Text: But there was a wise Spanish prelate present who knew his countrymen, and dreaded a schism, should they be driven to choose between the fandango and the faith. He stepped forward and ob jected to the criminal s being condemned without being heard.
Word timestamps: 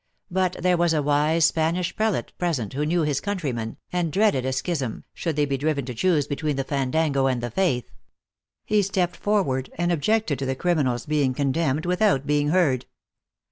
But 0.31 0.53
there 0.59 0.77
was 0.77 0.95
a 0.95 1.03
wise 1.03 1.45
Spanish 1.45 1.95
prelate 1.95 2.35
present 2.39 2.73
who 2.73 2.87
knew 2.87 3.03
his 3.03 3.21
countrymen, 3.21 3.77
and 3.93 4.11
dreaded 4.11 4.45
a 4.45 4.51
schism, 4.51 5.03
should 5.13 5.35
they 5.35 5.45
be 5.45 5.59
driven 5.59 5.85
to 5.85 5.93
choose 5.93 6.25
between 6.25 6.55
the 6.55 6.63
fandango 6.63 7.27
and 7.27 7.39
the 7.39 7.51
faith. 7.51 7.91
He 8.65 8.81
stepped 8.81 9.15
forward 9.15 9.69
and 9.75 9.91
ob 9.91 10.01
jected 10.01 10.39
to 10.39 10.45
the 10.47 10.55
criminal 10.55 10.95
s 10.95 11.05
being 11.05 11.35
condemned 11.35 11.85
without 11.85 12.25
being 12.25 12.47
heard. 12.49 12.87